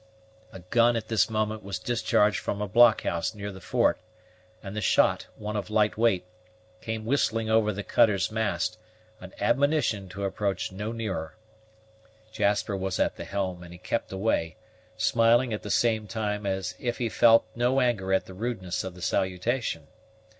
A 0.51 0.61
gun 0.61 0.95
at 0.95 1.09
this 1.09 1.29
moment 1.29 1.61
was 1.61 1.77
discharged 1.77 2.39
from 2.39 2.59
a 2.59 2.67
blockhouse 2.67 3.35
near 3.35 3.51
the 3.51 3.61
fort; 3.61 3.99
and 4.63 4.75
the 4.75 4.81
shot, 4.81 5.27
one 5.35 5.55
of 5.55 5.69
light 5.69 5.95
weight, 5.95 6.25
came 6.81 7.05
whistling 7.05 7.51
over 7.51 7.71
the 7.71 7.83
cutter's 7.83 8.31
mast, 8.31 8.79
an 9.19 9.31
admonition 9.39 10.09
to 10.09 10.23
approach 10.23 10.71
no 10.71 10.91
nearer. 10.91 11.35
Jasper 12.31 12.75
was 12.75 12.97
at 12.99 13.15
the 13.15 13.25
helm, 13.25 13.61
and 13.61 13.71
he 13.73 13.77
kept 13.77 14.11
away, 14.11 14.55
smiling 14.97 15.53
at 15.53 15.61
the 15.61 15.69
same 15.69 16.07
time 16.07 16.47
as 16.47 16.73
if 16.79 16.97
he 16.97 17.07
felt 17.07 17.45
no 17.55 17.79
anger 17.79 18.11
at 18.11 18.25
the 18.25 18.33
rudeness 18.33 18.83
of 18.83 18.95
the 18.95 19.03
salutation. 19.03 19.85